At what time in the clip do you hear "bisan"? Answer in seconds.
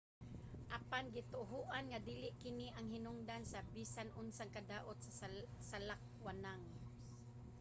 3.75-4.07